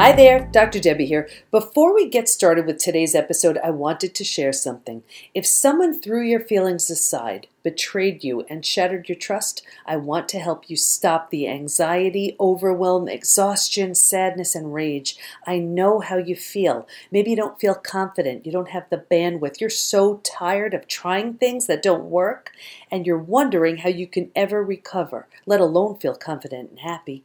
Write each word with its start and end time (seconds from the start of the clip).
Hi 0.00 0.12
there, 0.12 0.48
Dr. 0.50 0.78
Debi 0.78 1.06
here. 1.06 1.28
Before 1.50 1.94
we 1.94 2.08
get 2.08 2.26
started 2.26 2.64
with 2.64 2.78
today's 2.78 3.14
episode, 3.14 3.58
I 3.62 3.68
wanted 3.68 4.14
to 4.14 4.24
share 4.24 4.50
something. 4.50 5.02
If 5.34 5.46
someone 5.46 5.92
threw 5.92 6.22
your 6.22 6.40
feelings 6.40 6.88
aside, 6.88 7.48
betrayed 7.62 8.24
you, 8.24 8.46
and 8.48 8.64
shattered 8.64 9.10
your 9.10 9.18
trust, 9.18 9.62
I 9.84 9.96
want 9.96 10.26
to 10.30 10.38
help 10.38 10.70
you 10.70 10.76
stop 10.78 11.28
the 11.28 11.46
anxiety, 11.46 12.34
overwhelm, 12.40 13.08
exhaustion, 13.08 13.94
sadness, 13.94 14.54
and 14.54 14.72
rage. 14.72 15.18
I 15.46 15.58
know 15.58 16.00
how 16.00 16.16
you 16.16 16.34
feel. 16.34 16.88
Maybe 17.12 17.32
you 17.32 17.36
don't 17.36 17.60
feel 17.60 17.74
confident, 17.74 18.46
you 18.46 18.52
don't 18.52 18.70
have 18.70 18.88
the 18.88 19.04
bandwidth, 19.10 19.60
you're 19.60 19.68
so 19.68 20.22
tired 20.24 20.72
of 20.72 20.88
trying 20.88 21.34
things 21.34 21.66
that 21.66 21.82
don't 21.82 22.04
work, 22.04 22.52
and 22.90 23.04
you're 23.04 23.18
wondering 23.18 23.76
how 23.76 23.90
you 23.90 24.06
can 24.06 24.30
ever 24.34 24.64
recover, 24.64 25.28
let 25.44 25.60
alone 25.60 25.98
feel 25.98 26.14
confident 26.14 26.70
and 26.70 26.78
happy. 26.78 27.22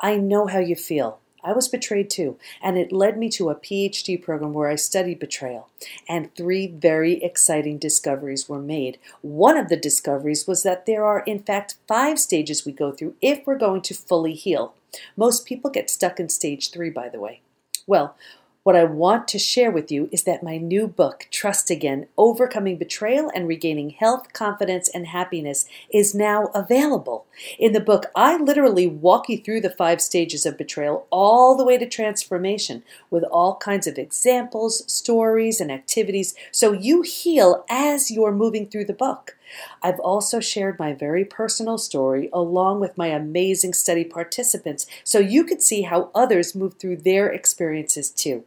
I 0.00 0.16
know 0.16 0.48
how 0.48 0.58
you 0.58 0.74
feel. 0.74 1.20
I 1.46 1.52
was 1.52 1.68
betrayed 1.68 2.10
too, 2.10 2.38
and 2.60 2.76
it 2.76 2.90
led 2.90 3.16
me 3.16 3.28
to 3.30 3.50
a 3.50 3.54
PhD 3.54 4.20
program 4.20 4.52
where 4.52 4.68
I 4.68 4.74
studied 4.74 5.20
betrayal. 5.20 5.68
And 6.08 6.34
three 6.34 6.66
very 6.66 7.22
exciting 7.22 7.78
discoveries 7.78 8.48
were 8.48 8.58
made. 8.58 8.98
One 9.22 9.56
of 9.56 9.68
the 9.68 9.76
discoveries 9.76 10.48
was 10.48 10.64
that 10.64 10.86
there 10.86 11.04
are, 11.04 11.20
in 11.20 11.38
fact, 11.38 11.76
five 11.86 12.18
stages 12.18 12.66
we 12.66 12.72
go 12.72 12.90
through 12.90 13.14
if 13.22 13.46
we're 13.46 13.58
going 13.58 13.82
to 13.82 13.94
fully 13.94 14.34
heal. 14.34 14.74
Most 15.16 15.46
people 15.46 15.70
get 15.70 15.88
stuck 15.88 16.18
in 16.18 16.28
stage 16.28 16.72
three, 16.72 16.90
by 16.90 17.08
the 17.08 17.20
way. 17.20 17.42
Well, 17.86 18.16
what 18.66 18.74
I 18.74 18.82
want 18.82 19.28
to 19.28 19.38
share 19.38 19.70
with 19.70 19.92
you 19.92 20.08
is 20.10 20.24
that 20.24 20.42
my 20.42 20.56
new 20.56 20.88
book, 20.88 21.28
Trust 21.30 21.70
Again 21.70 22.08
Overcoming 22.18 22.78
Betrayal 22.78 23.30
and 23.32 23.46
Regaining 23.46 23.90
Health, 23.90 24.32
Confidence, 24.32 24.88
and 24.88 25.06
Happiness, 25.06 25.66
is 25.88 26.16
now 26.16 26.46
available. 26.52 27.26
In 27.60 27.74
the 27.74 27.80
book, 27.80 28.06
I 28.16 28.36
literally 28.36 28.88
walk 28.88 29.28
you 29.28 29.38
through 29.38 29.60
the 29.60 29.70
five 29.70 30.00
stages 30.00 30.44
of 30.44 30.58
betrayal 30.58 31.06
all 31.10 31.56
the 31.56 31.64
way 31.64 31.78
to 31.78 31.86
transformation 31.86 32.82
with 33.08 33.22
all 33.30 33.54
kinds 33.54 33.86
of 33.86 33.98
examples, 33.98 34.82
stories, 34.92 35.60
and 35.60 35.70
activities 35.70 36.34
so 36.50 36.72
you 36.72 37.02
heal 37.02 37.64
as 37.70 38.10
you're 38.10 38.32
moving 38.32 38.66
through 38.66 38.86
the 38.86 38.92
book. 38.92 39.36
I've 39.80 40.00
also 40.00 40.40
shared 40.40 40.80
my 40.80 40.92
very 40.92 41.24
personal 41.24 41.78
story 41.78 42.28
along 42.32 42.80
with 42.80 42.98
my 42.98 43.06
amazing 43.06 43.74
study 43.74 44.02
participants 44.02 44.88
so 45.04 45.20
you 45.20 45.44
could 45.44 45.62
see 45.62 45.82
how 45.82 46.10
others 46.16 46.56
move 46.56 46.74
through 46.74 46.96
their 46.96 47.28
experiences 47.28 48.10
too. 48.10 48.44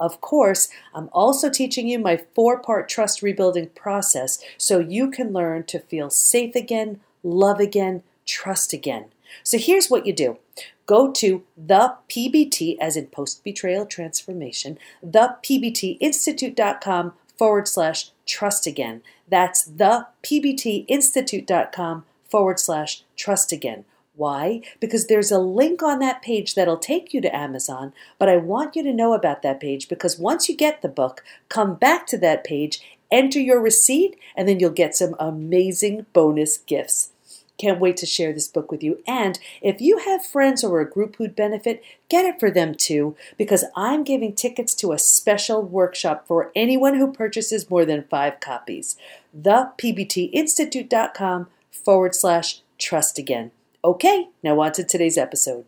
Of 0.00 0.22
course, 0.22 0.68
I'm 0.94 1.10
also 1.12 1.50
teaching 1.50 1.86
you 1.86 1.98
my 1.98 2.16
four 2.34 2.58
part 2.58 2.88
trust 2.88 3.22
rebuilding 3.22 3.68
process 3.68 4.42
so 4.56 4.78
you 4.78 5.10
can 5.10 5.32
learn 5.32 5.64
to 5.64 5.78
feel 5.78 6.08
safe 6.08 6.56
again, 6.56 7.00
love 7.22 7.60
again, 7.60 8.02
trust 8.26 8.72
again. 8.72 9.06
So 9.44 9.58
here's 9.58 9.90
what 9.90 10.06
you 10.06 10.12
do 10.12 10.38
go 10.86 11.12
to 11.12 11.44
the 11.56 11.94
PBT, 12.08 12.76
as 12.80 12.96
in 12.96 13.06
post 13.06 13.44
betrayal 13.44 13.86
transformation, 13.86 14.78
the 15.02 15.36
PBTinstitute.com 15.44 17.12
forward 17.38 17.68
slash 17.68 18.10
trust 18.26 18.66
again. 18.66 19.02
That's 19.28 19.64
the 19.64 20.06
PBTinstitute.com 20.24 22.04
forward 22.28 22.58
slash 22.58 23.04
trust 23.16 23.52
again. 23.52 23.84
Why? 24.20 24.60
Because 24.80 25.06
there's 25.06 25.32
a 25.32 25.38
link 25.38 25.82
on 25.82 25.98
that 26.00 26.20
page 26.20 26.54
that'll 26.54 26.76
take 26.76 27.14
you 27.14 27.22
to 27.22 27.34
Amazon, 27.34 27.94
but 28.18 28.28
I 28.28 28.36
want 28.36 28.76
you 28.76 28.82
to 28.82 28.92
know 28.92 29.14
about 29.14 29.40
that 29.40 29.60
page 29.60 29.88
because 29.88 30.18
once 30.18 30.46
you 30.46 30.54
get 30.54 30.82
the 30.82 30.90
book, 30.90 31.24
come 31.48 31.74
back 31.74 32.06
to 32.08 32.18
that 32.18 32.44
page, 32.44 32.82
enter 33.10 33.40
your 33.40 33.62
receipt, 33.62 34.18
and 34.36 34.46
then 34.46 34.60
you'll 34.60 34.68
get 34.68 34.94
some 34.94 35.16
amazing 35.18 36.04
bonus 36.12 36.58
gifts. 36.58 37.12
Can't 37.56 37.80
wait 37.80 37.96
to 37.96 38.04
share 38.04 38.34
this 38.34 38.46
book 38.46 38.70
with 38.70 38.82
you. 38.82 39.02
And 39.06 39.38
if 39.62 39.80
you 39.80 39.96
have 40.00 40.26
friends 40.26 40.62
or 40.62 40.82
a 40.82 40.90
group 40.90 41.16
who'd 41.16 41.34
benefit, 41.34 41.82
get 42.10 42.26
it 42.26 42.38
for 42.38 42.50
them 42.50 42.74
too, 42.74 43.16
because 43.38 43.64
I'm 43.74 44.04
giving 44.04 44.34
tickets 44.34 44.74
to 44.74 44.92
a 44.92 44.98
special 44.98 45.62
workshop 45.62 46.26
for 46.26 46.52
anyone 46.54 46.96
who 46.96 47.10
purchases 47.10 47.70
more 47.70 47.86
than 47.86 48.04
five 48.10 48.38
copies. 48.40 48.98
ThePBTInstitute.com 49.34 51.46
forward 51.70 52.14
slash 52.14 52.60
trust 52.76 53.18
again. 53.18 53.52
Okay, 53.82 54.26
now 54.42 54.60
on 54.60 54.72
to 54.72 54.84
today's 54.84 55.16
episode. 55.16 55.64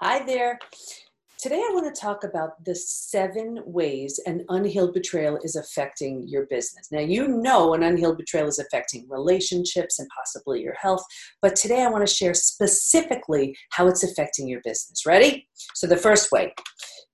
Hi 0.00 0.24
there. 0.24 0.60
Today 1.36 1.56
I 1.56 1.70
want 1.74 1.92
to 1.92 2.00
talk 2.00 2.22
about 2.22 2.64
the 2.64 2.76
seven 2.76 3.60
ways 3.66 4.20
an 4.24 4.44
unhealed 4.48 4.94
betrayal 4.94 5.40
is 5.42 5.56
affecting 5.56 6.28
your 6.28 6.46
business. 6.46 6.86
Now, 6.92 7.00
you 7.00 7.26
know 7.26 7.74
an 7.74 7.82
unhealed 7.82 8.18
betrayal 8.18 8.46
is 8.46 8.60
affecting 8.60 9.08
relationships 9.08 9.98
and 9.98 10.08
possibly 10.16 10.62
your 10.62 10.74
health, 10.74 11.02
but 11.42 11.56
today 11.56 11.82
I 11.82 11.90
want 11.90 12.06
to 12.06 12.14
share 12.14 12.32
specifically 12.32 13.56
how 13.70 13.88
it's 13.88 14.04
affecting 14.04 14.46
your 14.46 14.60
business. 14.64 15.04
Ready? 15.04 15.48
So, 15.74 15.88
the 15.88 15.96
first 15.96 16.30
way 16.30 16.54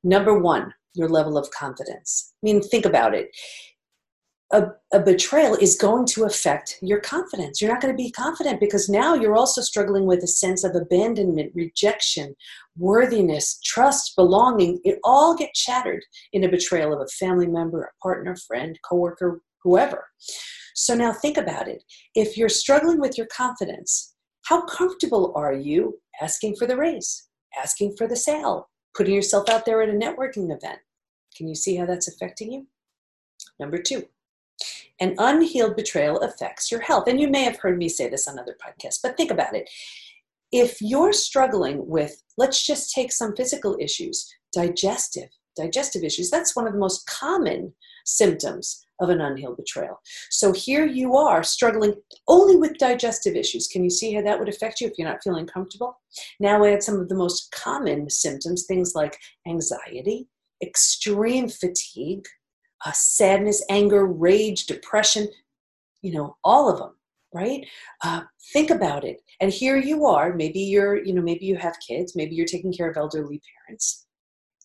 number 0.04 0.38
one, 0.38 0.75
your 0.94 1.09
level 1.09 1.38
of 1.38 1.50
confidence. 1.50 2.34
I 2.42 2.44
mean, 2.44 2.60
think 2.60 2.84
about 2.84 3.15
it 3.15 3.31
a, 4.53 4.67
a, 4.93 5.01
betrayal 5.01 5.55
is 5.55 5.77
going 5.77 6.07
to 6.07 6.25
affect 6.25 6.79
your 6.83 7.01
confidence. 7.01 7.61
You're 7.61 7.73
not 7.73 7.81
going 7.81 7.97
to 7.97 8.03
be 8.03 8.11
confident 8.11 8.61
because 8.61 8.89
now 8.89 9.15
you're 9.15 9.37
also 9.37 9.63
struggling 9.63 10.05
with 10.05 10.23
a 10.23 10.27
sense 10.27 10.63
of 10.63 10.75
abandonment, 10.75 11.53
rejection, 11.55 12.35
worthiness, 12.77 13.59
trust, 13.65 14.15
belonging. 14.15 14.81
It 14.85 14.99
all 15.05 15.35
gets 15.35 15.59
shattered 15.59 16.03
in 16.33 16.45
a 16.45 16.51
betrayal 16.51 16.93
of 16.93 17.01
a 17.01 17.09
family 17.09 17.47
member, 17.47 17.83
a 17.83 18.03
partner, 18.03 18.37
friend, 18.37 18.79
coworker, 18.89 19.41
whoever. 19.65 20.07
So 20.75 20.95
now 20.95 21.13
think 21.13 21.39
about 21.39 21.69
it. 21.69 21.83
If 22.15 22.37
you're 22.37 22.49
struggling 22.49 23.01
with 23.01 23.17
your 23.17 23.29
confidence, 23.34 24.15
how 24.45 24.67
comfortable 24.67 25.33
are 25.34 25.55
you 25.55 25.99
asking 26.21 26.57
for 26.57 26.67
the 26.67 26.77
raise, 26.77 27.29
asking 27.59 27.97
for 27.97 28.07
the 28.07 28.17
sale, 28.17 28.69
putting 28.95 29.15
yourself 29.15 29.49
out 29.49 29.65
there 29.65 29.83
at 29.83 29.89
a 29.89 29.93
networking 29.93 30.55
event? 30.55 30.81
Can 31.37 31.49
you 31.49 31.55
see 31.55 31.77
how 31.77 31.87
that's 31.87 32.09
affecting 32.09 32.53
you? 32.53 32.67
Number 33.59 33.79
two, 33.79 34.05
an 35.03 35.17
unhealed 35.19 35.75
betrayal 35.75 36.21
affects 36.21 36.71
your 36.71 36.81
health. 36.81 37.09
And 37.09 37.21
you 37.21 37.29
may 37.29 37.43
have 37.43 37.59
heard 37.59 37.77
me 37.77 37.89
say 37.89 38.09
this 38.09 38.29
on 38.29 38.39
other 38.39 38.57
podcasts, 38.65 39.01
but 39.03 39.17
think 39.17 39.33
about 39.33 39.55
it. 39.57 39.69
If 40.53 40.81
you're 40.81 41.13
struggling 41.13 41.89
with, 41.89 42.23
let's 42.39 42.65
just 42.65 42.95
take 42.95 43.11
some 43.11 43.35
physical 43.35 43.77
issues, 43.81 44.33
digestive, 44.53 45.29
digestive 45.57 46.05
issues, 46.05 46.31
that's 46.31 46.55
one 46.55 46.69
of 46.69 46.73
the 46.73 46.79
most 46.79 47.05
common 47.07 47.75
symptoms 48.05 48.87
of 49.01 49.09
an 49.09 49.21
unhealed 49.21 49.57
betrayal. 49.57 49.99
So 50.31 50.53
here 50.53 50.87
you 50.87 51.17
are 51.17 51.43
struggling 51.43 51.95
only 52.29 52.55
with 52.55 52.79
digestive 52.79 53.34
issues. 53.34 53.67
Can 53.67 53.83
you 53.83 53.91
see 53.91 54.15
how 54.15 54.23
that 54.23 54.39
would 54.39 54.49
affect 54.49 54.81
you 54.81 54.87
if 54.87 54.93
you're 54.97 55.09
not 55.09 55.23
feeling 55.25 55.47
comfortable? 55.47 55.99
Now 56.39 56.65
add 56.65 56.84
some 56.84 57.01
of 57.01 57.09
the 57.09 57.17
most 57.17 57.51
common 57.51 58.09
symptoms, 58.09 58.67
things 58.67 58.95
like 58.95 59.19
anxiety, 59.49 60.29
extreme 60.63 61.49
fatigue, 61.49 62.25
uh, 62.84 62.93
sadness, 62.93 63.65
anger, 63.69 64.06
rage, 64.06 64.66
depression, 64.66 65.28
you 66.03 66.12
know, 66.12 66.37
all 66.44 66.70
of 66.70 66.78
them, 66.78 66.94
right? 67.32 67.66
Uh, 68.03 68.22
think 68.53 68.70
about 68.70 69.04
it. 69.04 69.20
And 69.41 69.53
here 69.53 69.76
you 69.76 70.06
are, 70.06 70.34
maybe 70.34 70.60
you're, 70.60 71.03
you 71.04 71.15
know, 71.15 71.22
maybe 71.22 71.47
you 71.47 71.56
have 71.56 71.76
kids, 71.87 72.16
maybe 72.16 72.34
you're 72.34 72.47
taking 72.47 72.72
care 72.72 72.91
of 72.91 72.97
elderly 72.97 73.41
parents, 73.66 74.06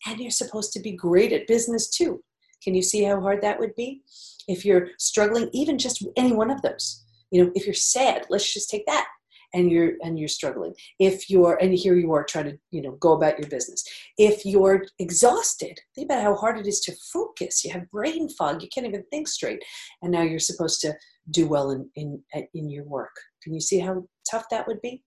and 0.07 0.19
you're 0.19 0.31
supposed 0.31 0.73
to 0.73 0.79
be 0.79 0.91
great 0.91 1.33
at 1.33 1.47
business 1.47 1.89
too. 1.89 2.23
Can 2.63 2.73
you 2.73 2.81
see 2.81 3.03
how 3.03 3.21
hard 3.21 3.41
that 3.41 3.59
would 3.59 3.75
be? 3.75 4.01
If 4.47 4.65
you're 4.65 4.89
struggling, 4.97 5.49
even 5.53 5.77
just 5.77 6.05
any 6.15 6.33
one 6.33 6.49
of 6.49 6.61
those, 6.61 7.03
you 7.31 7.43
know, 7.43 7.51
if 7.55 7.65
you're 7.65 7.73
sad, 7.73 8.25
let's 8.29 8.53
just 8.53 8.69
take 8.69 8.85
that 8.87 9.07
and 9.53 9.71
you're 9.71 9.93
and 10.01 10.19
you're 10.19 10.27
struggling. 10.27 10.73
If 10.99 11.29
you're 11.29 11.57
and 11.61 11.73
here 11.73 11.95
you 11.95 12.11
are 12.13 12.23
trying 12.23 12.45
to 12.45 12.57
you 12.71 12.81
know 12.81 12.93
go 12.93 13.13
about 13.13 13.39
your 13.39 13.49
business. 13.49 13.83
If 14.17 14.45
you're 14.45 14.85
exhausted 14.99 15.79
think 15.95 16.05
about 16.05 16.23
how 16.23 16.35
hard 16.35 16.57
it 16.59 16.67
is 16.67 16.79
to 16.81 16.95
focus. 17.13 17.63
You 17.63 17.71
have 17.71 17.89
brain 17.89 18.29
fog. 18.29 18.61
You 18.61 18.69
can't 18.73 18.87
even 18.87 19.03
think 19.09 19.27
straight. 19.27 19.63
And 20.01 20.11
now 20.11 20.21
you're 20.21 20.39
supposed 20.39 20.81
to 20.81 20.93
do 21.31 21.47
well 21.47 21.71
in 21.71 21.89
in 21.95 22.21
in 22.53 22.69
your 22.69 22.83
work. 22.85 23.15
Can 23.43 23.53
you 23.53 23.61
see 23.61 23.79
how 23.79 24.07
tough 24.29 24.45
that 24.51 24.67
would 24.67 24.81
be? 24.81 25.03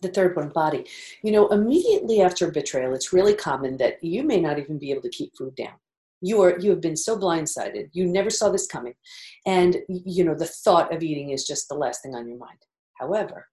The 0.00 0.08
third 0.08 0.36
one 0.36 0.50
body. 0.50 0.86
You 1.22 1.32
know 1.32 1.48
immediately 1.48 2.22
after 2.22 2.50
betrayal 2.50 2.94
it's 2.94 3.12
really 3.12 3.34
common 3.34 3.76
that 3.78 4.02
you 4.02 4.22
may 4.22 4.40
not 4.40 4.58
even 4.58 4.78
be 4.78 4.90
able 4.90 5.02
to 5.02 5.10
keep 5.10 5.32
food 5.36 5.54
down. 5.54 5.74
You 6.20 6.40
are 6.42 6.58
you 6.58 6.70
have 6.70 6.80
been 6.80 6.96
so 6.96 7.18
blindsided. 7.18 7.88
You 7.92 8.06
never 8.06 8.30
saw 8.30 8.50
this 8.50 8.66
coming. 8.66 8.94
And 9.46 9.78
you 9.88 10.24
know 10.24 10.34
the 10.34 10.46
thought 10.46 10.94
of 10.94 11.02
eating 11.02 11.30
is 11.30 11.46
just 11.46 11.68
the 11.68 11.74
last 11.74 12.02
thing 12.02 12.14
on 12.14 12.28
your 12.28 12.38
mind 12.38 12.58
However, 13.02 13.48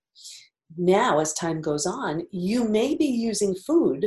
now 0.77 1.17
as 1.19 1.33
time 1.33 1.59
goes 1.59 1.87
on, 1.87 2.27
you 2.29 2.69
may 2.69 2.95
be 2.95 3.07
using 3.07 3.55
food 3.55 4.05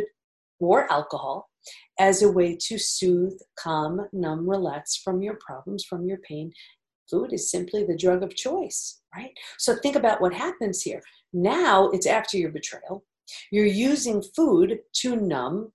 or 0.61 0.91
alcohol 0.93 1.51
as 1.99 2.23
a 2.23 2.31
way 2.31 2.57
to 2.69 2.79
soothe, 2.79 3.41
calm, 3.59 4.07
numb, 4.13 4.49
relax 4.49 4.97
from 4.97 5.21
your 5.21 5.37
problems, 5.45 5.85
from 5.85 6.07
your 6.07 6.19
pain. 6.19 6.53
Food 7.11 7.33
is 7.33 7.51
simply 7.51 7.83
the 7.83 7.97
drug 7.97 8.23
of 8.23 8.37
choice, 8.37 9.01
right? 9.17 9.33
So 9.59 9.75
think 9.75 9.97
about 9.97 10.21
what 10.21 10.33
happens 10.33 10.81
here. 10.81 11.03
Now 11.33 11.91
it's 11.91 12.07
after 12.07 12.37
your 12.39 12.53
betrayal. 12.53 13.05
You're 13.51 13.67
using 13.67 14.23
food 14.37 14.79
to 15.01 15.17
numb, 15.17 15.73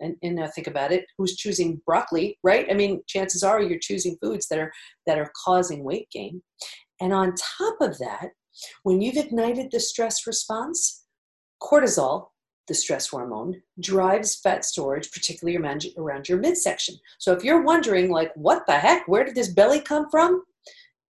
and, 0.00 0.16
and 0.22 0.36
now 0.36 0.46
think 0.46 0.66
about 0.66 0.92
it 0.92 1.04
who's 1.18 1.36
choosing 1.36 1.78
broccoli 1.84 2.38
right 2.42 2.66
i 2.70 2.74
mean 2.74 3.02
chances 3.06 3.42
are 3.42 3.60
you're 3.60 3.78
choosing 3.78 4.16
foods 4.22 4.48
that 4.48 4.58
are 4.58 4.72
that 5.06 5.18
are 5.18 5.30
causing 5.44 5.84
weight 5.84 6.08
gain 6.10 6.40
and 7.02 7.12
on 7.12 7.34
top 7.58 7.76
of 7.82 7.98
that 7.98 8.30
when 8.82 9.00
you've 9.00 9.16
ignited 9.16 9.70
the 9.70 9.80
stress 9.80 10.26
response, 10.26 11.04
Cortisol, 11.62 12.28
the 12.68 12.74
stress 12.74 13.08
hormone, 13.08 13.62
drives 13.80 14.36
fat 14.36 14.64
storage, 14.64 15.10
particularly 15.10 15.56
around 15.56 16.28
your 16.28 16.38
midsection. 16.38 16.94
So 17.18 17.32
if 17.32 17.42
you're 17.42 17.62
wondering, 17.62 18.10
like, 18.10 18.32
what 18.36 18.66
the 18.66 18.78
heck, 18.78 19.08
where 19.08 19.24
did 19.24 19.34
this 19.34 19.48
belly 19.48 19.80
come 19.80 20.08
from? 20.10 20.44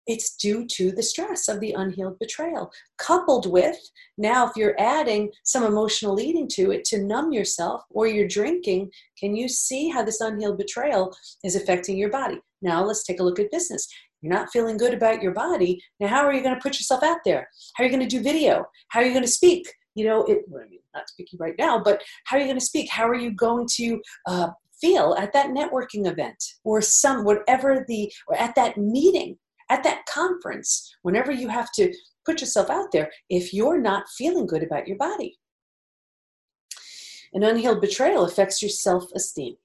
It's 0.06 0.36
due 0.36 0.66
to 0.66 0.92
the 0.92 1.02
stress 1.02 1.48
of 1.48 1.60
the 1.60 1.72
unhealed 1.72 2.18
betrayal, 2.18 2.70
coupled 2.98 3.50
with 3.50 3.78
now, 4.18 4.46
if 4.46 4.56
you're 4.56 4.80
adding 4.80 5.30
some 5.44 5.62
emotional 5.64 6.20
eating 6.20 6.48
to 6.52 6.70
it 6.70 6.84
to 6.86 7.02
numb 7.02 7.32
yourself 7.32 7.82
or 7.90 8.06
you're 8.06 8.28
drinking, 8.28 8.90
can 9.18 9.36
you 9.36 9.48
see 9.48 9.88
how 9.90 10.02
this 10.02 10.20
unhealed 10.20 10.58
betrayal 10.58 11.14
is 11.44 11.54
affecting 11.54 11.98
your 11.98 12.10
body? 12.10 12.40
Now, 12.62 12.82
let's 12.82 13.04
take 13.04 13.20
a 13.20 13.22
look 13.22 13.38
at 13.38 13.50
business. 13.50 13.86
You're 14.22 14.32
not 14.32 14.50
feeling 14.50 14.78
good 14.78 14.94
about 14.94 15.22
your 15.22 15.32
body. 15.32 15.82
Now, 16.00 16.08
how 16.08 16.24
are 16.24 16.32
you 16.32 16.42
going 16.42 16.54
to 16.54 16.60
put 16.60 16.78
yourself 16.78 17.02
out 17.02 17.18
there? 17.24 17.48
How 17.74 17.84
are 17.84 17.86
you 17.86 17.92
going 17.94 18.08
to 18.08 18.16
do 18.16 18.22
video? 18.22 18.64
How 18.88 19.00
are 19.00 19.04
you 19.04 19.12
going 19.12 19.24
to 19.24 19.30
speak? 19.30 19.70
You 19.94 20.06
know, 20.06 20.24
it, 20.24 20.44
I 20.48 20.68
mean, 20.68 20.80
not 20.94 21.08
speaking 21.10 21.38
right 21.38 21.54
now, 21.58 21.78
but 21.78 22.02
how 22.24 22.36
are 22.36 22.40
you 22.40 22.46
going 22.46 22.58
to 22.58 22.64
speak? 22.64 22.90
How 22.90 23.06
are 23.06 23.14
you 23.14 23.32
going 23.32 23.66
to 23.76 24.00
uh, 24.26 24.48
feel 24.80 25.14
at 25.18 25.34
that 25.34 25.50
networking 25.50 26.06
event 26.06 26.42
or 26.64 26.80
some 26.80 27.24
whatever 27.24 27.84
the 27.86 28.10
or 28.28 28.36
at 28.36 28.54
that 28.54 28.78
meeting 28.78 29.36
at 29.70 29.82
that 29.82 30.04
conference 30.06 30.94
whenever 31.02 31.32
you 31.32 31.48
have 31.48 31.70
to 31.72 31.92
put 32.24 32.40
yourself 32.40 32.70
out 32.70 32.92
there 32.92 33.10
if 33.30 33.52
you're 33.52 33.80
not 33.80 34.08
feeling 34.16 34.46
good 34.46 34.62
about 34.62 34.86
your 34.86 34.96
body 34.96 35.38
an 37.32 37.42
unhealed 37.42 37.80
betrayal 37.80 38.24
affects 38.24 38.62
your 38.62 38.70
self-esteem 38.70 39.56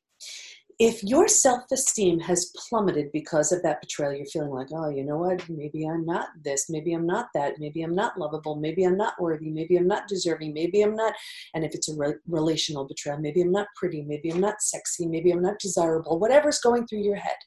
if 0.82 1.04
your 1.04 1.28
self 1.28 1.72
esteem 1.72 2.20
has 2.22 2.52
plummeted 2.56 3.12
because 3.12 3.52
of 3.52 3.62
that 3.62 3.82
betrayal, 3.82 4.16
you're 4.16 4.26
feeling 4.26 4.50
like, 4.50 4.70
oh, 4.74 4.90
you 4.90 5.04
know 5.04 5.18
what? 5.18 5.48
Maybe 5.48 5.88
I'm 5.88 6.04
not 6.08 6.30
this. 6.44 6.72
Maybe 6.72 6.94
I'm 6.94 7.06
not 7.06 7.28
that. 7.36 7.60
Maybe 7.60 7.84
I'm 7.84 7.94
not 7.94 8.18
lovable. 8.18 8.56
Maybe 8.56 8.84
I'm 8.84 8.98
not 8.98 9.14
worthy. 9.22 9.52
Maybe 9.52 9.78
I'm 9.78 9.88
not 9.88 10.08
deserving. 10.08 10.56
Maybe 10.56 10.82
I'm 10.82 10.96
not. 10.96 11.14
And 11.54 11.64
if 11.64 11.76
it's 11.76 11.88
a 11.90 11.96
re- 11.96 12.16
relational 12.28 12.88
betrayal, 12.88 13.20
maybe 13.20 13.42
I'm 13.42 13.52
not 13.52 13.68
pretty. 13.76 14.02
Maybe 14.02 14.32
I'm 14.32 14.40
not 14.40 14.60
sexy. 14.64 15.06
Maybe 15.06 15.30
I'm 15.30 15.44
not 15.44 15.60
desirable. 15.60 16.18
Whatever's 16.18 16.60
going 16.60 16.88
through 16.88 17.04
your 17.04 17.18
head. 17.18 17.38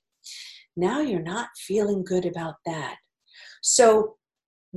Now 0.77 1.01
you're 1.01 1.23
not 1.23 1.49
feeling 1.57 2.05
good 2.05 2.27
about 2.27 2.57
that. 2.67 2.97
So 3.63 4.17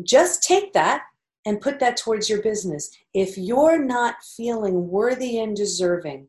just 0.04 0.44
take 0.44 0.74
that 0.74 1.04
and 1.46 1.62
put 1.62 1.80
that 1.80 1.98
towards 1.98 2.30
your 2.30 2.42
business. 2.42 2.90
If 3.14 3.38
you're 3.38 3.84
not 3.84 4.16
feeling 4.36 4.90
worthy 4.90 5.40
and 5.40 5.56
deserving, 5.56 6.28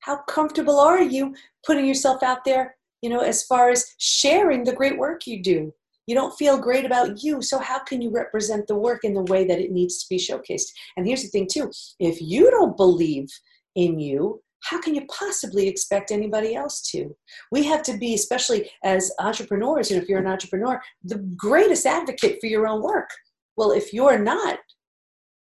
how 0.00 0.16
comfortable 0.28 0.78
are 0.78 1.02
you 1.02 1.34
putting 1.64 1.84
yourself 1.84 2.22
out 2.22 2.44
there 2.44 2.76
you 3.02 3.10
know 3.10 3.20
as 3.20 3.42
far 3.44 3.70
as 3.70 3.94
sharing 3.98 4.64
the 4.64 4.72
great 4.72 4.98
work 4.98 5.26
you 5.26 5.42
do 5.42 5.72
you 6.06 6.14
don't 6.14 6.36
feel 6.38 6.56
great 6.58 6.84
about 6.84 7.22
you 7.22 7.42
so 7.42 7.58
how 7.58 7.78
can 7.80 8.00
you 8.00 8.10
represent 8.10 8.66
the 8.66 8.74
work 8.74 9.04
in 9.04 9.12
the 9.14 9.24
way 9.24 9.44
that 9.44 9.58
it 9.58 9.72
needs 9.72 9.98
to 9.98 10.08
be 10.08 10.16
showcased 10.16 10.70
and 10.96 11.06
here's 11.06 11.22
the 11.22 11.28
thing 11.28 11.48
too 11.50 11.70
if 11.98 12.20
you 12.22 12.50
don't 12.50 12.76
believe 12.76 13.28
in 13.74 13.98
you 13.98 14.40
how 14.70 14.80
can 14.80 14.94
you 14.94 15.04
possibly 15.06 15.68
expect 15.68 16.10
anybody 16.10 16.54
else 16.54 16.82
to 16.90 17.14
we 17.52 17.64
have 17.64 17.82
to 17.82 17.96
be 17.96 18.14
especially 18.14 18.70
as 18.84 19.12
entrepreneurs 19.20 19.90
you 19.90 19.96
know 19.96 20.02
if 20.02 20.08
you're 20.08 20.18
an 20.20 20.26
entrepreneur 20.26 20.80
the 21.04 21.18
greatest 21.36 21.86
advocate 21.86 22.38
for 22.40 22.46
your 22.46 22.66
own 22.66 22.82
work 22.82 23.10
well 23.56 23.72
if 23.72 23.92
you're 23.92 24.18
not 24.18 24.58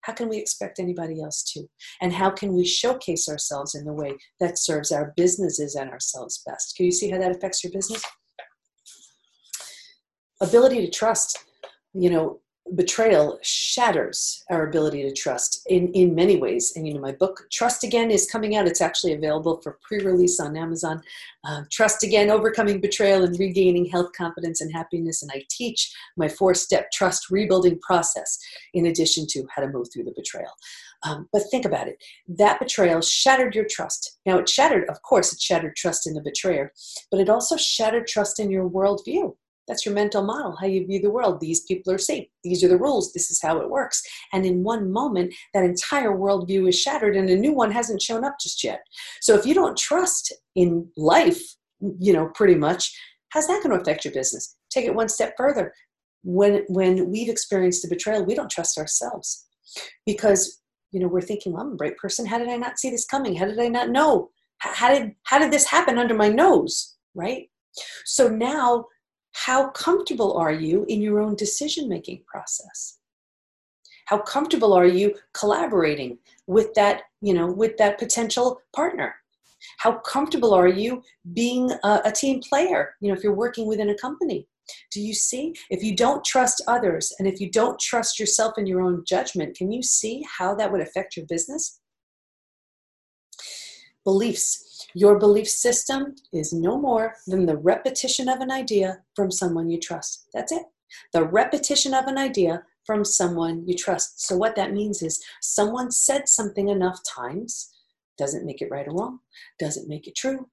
how 0.04 0.14
can 0.14 0.30
we 0.30 0.38
expect 0.38 0.80
anybody 0.80 1.22
else 1.22 1.44
to? 1.54 1.66
And 2.02 2.14
how 2.14 2.30
can 2.30 2.54
we 2.54 2.66
showcase 2.66 3.28
ourselves 3.28 3.74
in 3.74 3.86
the 3.86 3.94
way 3.94 4.18
that 4.40 4.60
serves 4.60 4.92
our 4.92 5.14
businesses 5.16 5.76
and 5.76 5.90
ourselves 5.90 6.44
best? 6.46 6.76
Can 6.76 6.86
you 6.86 6.92
see 6.92 7.10
how 7.10 7.18
that 7.20 7.32
affects 7.32 7.64
your 7.64 7.72
business? 7.72 8.04
Ability 10.42 10.86
to 10.86 10.92
trust. 10.92 11.40
You 11.94 12.10
know, 12.10 12.42
betrayal 12.76 13.38
shatters 13.42 14.44
our 14.50 14.68
ability 14.68 15.04
to 15.04 15.12
trust 15.12 15.62
in, 15.68 15.90
in 15.90 16.16
many 16.16 16.38
ways. 16.38 16.74
And 16.76 16.88
you 16.88 16.94
know, 16.94 17.02
my 17.02 17.12
book, 17.12 17.46
Trust 17.52 17.84
Again, 17.84 18.10
is 18.10 18.30
coming 18.30 18.56
out. 18.56 18.68
It's 18.68 18.82
actually 18.82 19.14
available 19.14 19.62
for 19.62 19.78
pre-release 19.82 20.40
on 20.40 20.56
Amazon. 20.56 21.02
Uh, 21.44 21.64
Trust 21.72 22.04
Again, 22.04 22.30
Overcoming 22.30 22.80
Betrayal 22.80 23.24
and 23.24 23.38
Regaining 23.38 23.86
Health, 23.86 24.12
Confidence, 24.16 24.62
and 24.62 24.72
Happiness. 24.74 25.22
And 25.22 25.32
I 25.34 25.44
teach 25.50 25.94
my 26.18 26.28
four-step 26.28 26.92
trust 26.92 27.30
rebuilding 27.30 27.80
process 27.80 28.40
in 28.74 28.86
addition 28.86 29.28
to 29.32 29.46
how 29.54 29.62
to 29.62 29.70
move 29.70 29.88
through 29.94 30.06
the 30.06 30.14
betrayal. 30.16 30.52
Um, 31.04 31.28
but 31.34 31.44
think 31.52 31.66
about 31.66 31.90
it. 31.90 32.02
That 32.30 32.60
betrayal 32.60 33.02
shattered 33.02 33.56
your 33.56 33.66
trust. 33.70 34.20
Now, 34.26 34.38
it 34.38 34.48
shattered, 34.48 34.90
of 34.90 35.02
course, 35.02 35.34
it 35.34 35.42
shattered 35.42 35.76
trust 35.76 36.08
in 36.08 36.14
the 36.14 36.22
betrayer, 36.22 36.72
but 37.12 37.20
it 37.20 37.30
also 37.30 37.58
shattered 37.58 38.08
trust 38.08 38.40
in 38.40 38.50
your 38.50 38.70
worldview 38.70 39.36
that's 39.68 39.86
your 39.86 39.96
mental 39.96 40.24
model, 40.24 40.56
how 40.60 40.68
you 40.68 40.86
view 40.86 41.02
the 41.02 41.12
world. 41.12 41.40
These 41.40 41.62
people 41.62 41.94
are 41.94 41.98
safe. 41.98 42.28
These 42.44 42.64
are 42.64 42.68
the 42.68 42.78
rules. 42.78 43.14
This 43.14 43.32
is 43.32 43.42
how 43.42 43.60
it 43.60 43.70
works. 43.70 44.02
And 44.34 44.46
in 44.46 44.64
one 44.64 44.92
moment, 44.92 45.34
that 45.54 45.64
entire 45.64 46.12
worldview 46.12 46.68
is 46.68 46.80
shattered 46.80 47.16
and 47.16 47.30
a 47.30 47.36
new 47.36 47.54
one 47.54 47.72
hasn't 47.72 48.02
shown 48.02 48.26
up 48.26 48.36
just 48.42 48.64
yet. 48.64 48.82
So 49.22 49.36
if 49.36 49.46
you 49.46 49.54
don't 49.54 49.78
trust 49.78 50.34
in 50.56 50.88
life, 50.98 51.42
you 52.00 52.14
know, 52.14 52.30
pretty 52.34 52.56
much, 52.56 52.94
how's 53.30 53.48
that 53.48 53.64
going 53.64 53.76
to 53.76 53.82
affect 53.82 54.06
your 54.06 54.14
business? 54.14 54.56
Take 54.70 54.86
it 54.86 54.96
one 54.96 55.10
step 55.10 55.34
further. 55.38 55.74
When, 56.24 56.64
when 56.68 57.10
we've 57.10 57.30
experienced 57.30 57.86
a 57.86 57.90
betrayal, 57.90 58.26
we 58.26 58.36
don't 58.36 58.52
trust 58.52 58.78
ourselves 58.78 59.46
because, 60.06 60.62
you 60.92 61.00
know, 61.00 61.08
we're 61.08 61.22
thinking, 61.22 61.54
well, 61.54 61.64
I'm 61.64 61.74
a 61.74 61.76
bright 61.76 61.98
person. 61.98 62.26
How 62.26 62.38
did 62.38 62.50
I 62.50 62.58
not 62.58 62.80
see 62.80 62.90
this 62.90 63.06
coming? 63.06 63.36
How 63.36 63.46
did 63.46 63.60
I 63.60 63.68
not 63.68 63.90
know? 63.90 64.30
How 64.60 64.90
did, 64.90 65.14
how 65.24 65.40
did 65.40 65.52
this 65.52 65.66
happen 65.66 65.98
under 65.98 66.14
my 66.14 66.30
nose? 66.30 66.96
Right? 67.16 67.50
So 68.06 68.30
now 68.30 68.86
how 69.34 69.70
comfortable 69.72 70.38
are 70.38 70.52
you 70.52 70.86
in 70.88 71.02
your 71.02 71.20
own 71.20 71.36
decision 71.36 71.90
making 71.90 72.24
process? 72.26 73.00
How 74.06 74.20
comfortable 74.20 74.74
are 74.74 74.88
you 74.88 75.16
collaborating 75.34 76.18
with 76.48 76.74
that, 76.76 77.04
you 77.22 77.34
know, 77.34 77.52
with 77.52 77.78
that 77.78 77.98
potential 78.00 78.62
partner? 78.76 79.16
How 79.78 79.94
comfortable 80.00 80.54
are 80.54 80.68
you 80.68 81.04
being 81.34 81.72
a, 81.84 82.02
a 82.06 82.12
team 82.12 82.42
player, 82.42 82.96
you 83.00 83.08
know, 83.08 83.16
if 83.16 83.24
you're 83.24 83.34
working 83.34 83.66
within 83.66 83.90
a 83.90 83.98
company? 83.98 84.48
Do 84.92 85.02
you 85.02 85.14
see? 85.14 85.56
If 85.70 85.84
you 85.84 85.96
don't 85.96 86.24
trust 86.24 86.62
others 86.68 87.14
and 87.20 87.28
if 87.28 87.42
you 87.42 87.50
don't 87.50 87.80
trust 87.80 88.20
yourself 88.20 88.58
in 88.58 88.68
your 88.68 88.82
own 88.82 89.04
judgment, 89.06 89.58
can 89.58 89.72
you 89.72 89.82
see 89.82 90.26
how 90.38 90.56
that 90.56 90.72
would 90.72 90.82
affect 90.82 91.18
your 91.18 91.26
business? 91.26 91.80
Beliefs. 94.04 94.73
Your 94.96 95.18
belief 95.18 95.50
system 95.50 96.16
is 96.32 96.54
no 96.54 96.80
more 96.80 97.16
than 97.28 97.46
the 97.46 97.58
repetition 97.58 98.30
of 98.30 98.40
an 98.40 98.52
idea 98.52 99.00
from 99.16 99.32
someone 99.32 99.70
you 99.70 99.80
trust. 99.80 100.28
That's 100.34 100.52
it. 100.52 100.64
The 101.12 101.24
repetition 101.24 101.94
of 101.94 102.06
an 102.06 102.18
idea 102.18 102.64
from 102.86 103.04
someone 103.06 103.64
you 103.68 103.76
trust. 103.76 104.26
So, 104.26 104.38
what 104.38 104.56
that 104.56 104.74
means 104.74 105.02
is 105.02 105.24
someone 105.42 105.92
said 105.92 106.28
something 106.28 106.70
enough 106.70 107.00
times, 107.08 107.72
doesn't 108.18 108.46
make 108.46 108.62
it 108.62 108.70
right 108.70 108.88
or 108.88 108.92
wrong, 108.92 109.20
doesn't 109.60 109.88
make 109.88 110.08
it 110.08 110.16
true, 110.16 110.50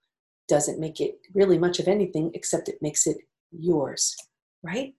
doesn't 0.48 0.80
make 0.80 1.00
it 1.00 1.18
really 1.34 1.58
much 1.58 1.78
of 1.78 1.88
anything 1.88 2.30
except 2.34 2.68
it 2.68 2.78
makes 2.80 3.06
it 3.06 3.18
yours, 3.50 4.16
right? 4.62 4.94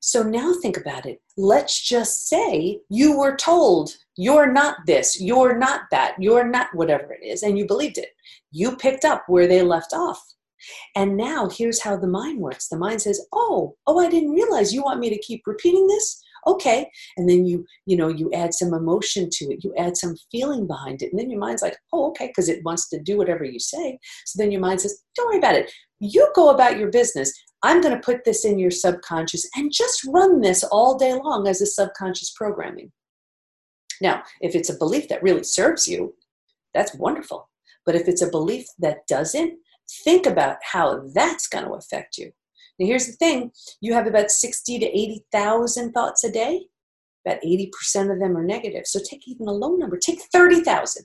So 0.00 0.22
now 0.22 0.54
think 0.60 0.78
about 0.78 1.04
it. 1.04 1.20
Let's 1.36 1.80
just 1.86 2.28
say 2.28 2.80
you 2.88 3.18
were 3.18 3.36
told 3.36 3.94
you're 4.16 4.50
not 4.50 4.78
this, 4.86 5.20
you're 5.20 5.58
not 5.58 5.82
that, 5.90 6.14
you're 6.18 6.48
not 6.48 6.74
whatever 6.74 7.12
it 7.12 7.24
is, 7.24 7.42
and 7.42 7.58
you 7.58 7.66
believed 7.66 7.98
it. 7.98 8.08
You 8.50 8.76
picked 8.76 9.04
up 9.04 9.24
where 9.28 9.46
they 9.46 9.62
left 9.62 9.92
off. 9.92 10.20
And 10.96 11.16
now 11.16 11.48
here's 11.48 11.82
how 11.82 11.96
the 11.96 12.06
mind 12.06 12.40
works. 12.40 12.68
The 12.68 12.76
mind 12.78 13.02
says, 13.02 13.26
"Oh, 13.32 13.76
oh, 13.86 13.98
I 13.98 14.08
didn't 14.08 14.32
realize 14.32 14.74
you 14.74 14.82
want 14.82 15.00
me 15.00 15.10
to 15.10 15.18
keep 15.18 15.42
repeating 15.46 15.86
this." 15.86 16.22
Okay. 16.46 16.90
And 17.16 17.28
then 17.28 17.44
you, 17.44 17.66
you 17.86 17.96
know, 17.96 18.08
you 18.08 18.30
add 18.32 18.54
some 18.54 18.72
emotion 18.72 19.28
to 19.30 19.44
it. 19.46 19.62
You 19.62 19.74
add 19.76 19.96
some 19.96 20.16
feeling 20.30 20.66
behind 20.66 21.02
it. 21.02 21.12
And 21.12 21.18
then 21.18 21.30
your 21.30 21.40
mind's 21.40 21.62
like, 21.62 21.76
"Oh, 21.92 22.08
okay," 22.10 22.28
because 22.28 22.48
it 22.48 22.64
wants 22.64 22.88
to 22.90 23.00
do 23.00 23.16
whatever 23.16 23.44
you 23.44 23.58
say. 23.58 23.98
So 24.26 24.42
then 24.42 24.50
your 24.50 24.60
mind 24.60 24.80
says, 24.80 25.02
"Don't 25.14 25.28
worry 25.28 25.38
about 25.38 25.56
it. 25.56 25.70
You 25.98 26.30
go 26.34 26.50
about 26.50 26.78
your 26.78 26.90
business. 26.90 27.32
I'm 27.62 27.80
going 27.80 27.94
to 27.94 28.00
put 28.00 28.24
this 28.24 28.44
in 28.44 28.58
your 28.58 28.70
subconscious 28.70 29.48
and 29.54 29.72
just 29.72 30.04
run 30.04 30.40
this 30.40 30.64
all 30.64 30.96
day 30.96 31.12
long 31.12 31.46
as 31.46 31.60
a 31.60 31.66
subconscious 31.66 32.30
programming." 32.30 32.92
Now, 34.00 34.22
if 34.40 34.54
it's 34.54 34.70
a 34.70 34.78
belief 34.78 35.08
that 35.08 35.22
really 35.22 35.44
serves 35.44 35.86
you, 35.86 36.14
that's 36.74 36.94
wonderful. 36.94 37.50
But 37.84 37.94
if 37.94 38.08
it's 38.08 38.22
a 38.22 38.30
belief 38.30 38.66
that 38.78 39.06
doesn't, 39.06 39.58
think 40.04 40.26
about 40.26 40.56
how 40.62 41.02
that's 41.14 41.48
going 41.48 41.64
to 41.64 41.72
affect 41.72 42.16
you. 42.16 42.32
Now, 42.78 42.86
here's 42.86 43.06
the 43.06 43.12
thing 43.12 43.52
you 43.80 43.92
have 43.94 44.06
about 44.06 44.30
60 44.30 44.78
to 44.78 44.86
80,000 44.86 45.92
thoughts 45.92 46.24
a 46.24 46.30
day. 46.30 46.66
About 47.26 47.42
80% 47.42 48.10
of 48.10 48.18
them 48.18 48.36
are 48.36 48.44
negative. 48.44 48.86
So 48.86 48.98
take 48.98 49.28
even 49.28 49.46
a 49.46 49.52
low 49.52 49.76
number, 49.76 49.98
take 49.98 50.22
30,000. 50.32 51.04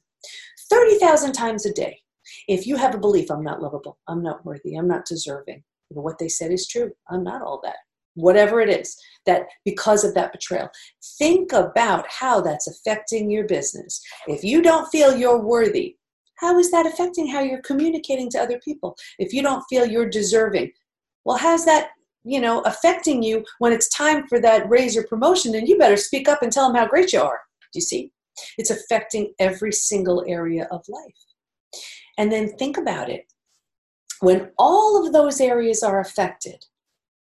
30,000 0.69 1.33
times 1.33 1.65
a 1.65 1.73
day. 1.73 1.99
If 2.47 2.65
you 2.65 2.77
have 2.77 2.95
a 2.95 2.99
belief, 2.99 3.29
I'm 3.29 3.43
not 3.43 3.61
lovable, 3.61 3.99
I'm 4.07 4.23
not 4.23 4.45
worthy, 4.45 4.75
I'm 4.75 4.87
not 4.87 5.05
deserving, 5.05 5.63
what 5.89 6.17
they 6.19 6.29
said 6.29 6.51
is 6.51 6.67
true, 6.67 6.91
I'm 7.09 7.23
not 7.23 7.41
all 7.41 7.59
that. 7.63 7.77
Whatever 8.15 8.61
it 8.61 8.69
is 8.69 8.97
that 9.25 9.47
because 9.65 10.03
of 10.03 10.13
that 10.13 10.31
betrayal. 10.31 10.69
Think 11.17 11.51
about 11.51 12.05
how 12.09 12.39
that's 12.41 12.67
affecting 12.67 13.29
your 13.29 13.45
business. 13.45 14.01
If 14.27 14.43
you 14.43 14.61
don't 14.61 14.87
feel 14.87 15.17
you're 15.17 15.41
worthy 15.41 15.97
how 16.37 16.59
is 16.59 16.71
that 16.71 16.85
affecting 16.85 17.27
how 17.27 17.41
you're 17.41 17.61
communicating 17.61 18.29
to 18.31 18.41
other 18.41 18.59
people? 18.59 18.95
If 19.19 19.33
you 19.33 19.41
don't 19.41 19.63
feel 19.69 19.85
you're 19.85 20.09
deserving 20.09 20.71
well 21.23 21.37
how's 21.37 21.65
that 21.65 21.89
you 22.23 22.39
know 22.39 22.61
affecting 22.61 23.23
you 23.23 23.43
when 23.59 23.73
it's 23.73 23.89
time 23.89 24.27
for 24.27 24.39
that 24.41 24.69
raise 24.69 24.97
or 24.97 25.03
promotion? 25.03 25.51
Then 25.51 25.65
you 25.65 25.77
better 25.77 25.97
speak 25.97 26.27
up 26.27 26.41
and 26.41 26.51
tell 26.51 26.67
them 26.67 26.75
how 26.75 26.87
great 26.87 27.13
you 27.13 27.21
are. 27.21 27.39
Do 27.73 27.79
you 27.79 27.81
see? 27.81 28.11
It's 28.57 28.69
affecting 28.69 29.33
every 29.39 29.71
single 29.71 30.23
area 30.27 30.67
of 30.71 30.83
life. 30.89 31.81
And 32.17 32.31
then 32.31 32.55
think 32.57 32.77
about 32.77 33.09
it. 33.09 33.25
When 34.21 34.51
all 34.57 35.05
of 35.05 35.13
those 35.13 35.41
areas 35.41 35.83
are 35.83 35.99
affected, 35.99 36.65